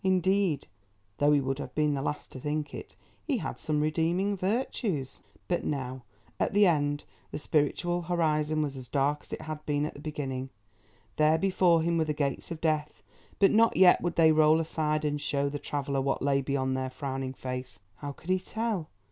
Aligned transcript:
Indeed, 0.03 0.65
though 1.19 1.31
he 1.31 1.39
would 1.39 1.59
have 1.59 1.75
been 1.75 1.93
the 1.93 2.01
last 2.01 2.31
to 2.31 2.39
think 2.39 2.73
it, 2.73 2.95
he 3.23 3.37
had 3.37 3.59
some 3.59 3.81
redeeming 3.81 4.35
virtues. 4.35 5.21
But 5.47 5.63
now 5.63 6.01
at 6.39 6.53
the 6.55 6.65
end 6.65 7.03
the 7.29 7.37
spiritual 7.37 8.01
horizon 8.01 8.63
was 8.63 8.75
as 8.75 8.87
dark 8.87 9.21
as 9.21 9.31
it 9.33 9.41
had 9.41 9.63
been 9.67 9.85
at 9.85 9.93
the 9.93 9.99
beginning. 9.99 10.49
There 11.17 11.37
before 11.37 11.83
him 11.83 11.99
were 11.99 12.05
the 12.05 12.13
Gates 12.13 12.49
of 12.49 12.59
Death, 12.61 13.03
but 13.37 13.51
not 13.51 13.77
yet 13.77 14.01
would 14.01 14.15
they 14.15 14.31
roll 14.31 14.59
aside 14.59 15.05
and 15.05 15.21
show 15.21 15.49
the 15.49 15.59
traveller 15.59 16.01
what 16.01 16.23
lay 16.23 16.41
beyond 16.41 16.75
their 16.75 16.89
frowning 16.89 17.35
face. 17.35 17.77
How 17.97 18.11
could 18.11 18.31
he 18.31 18.39
tell? 18.39 18.89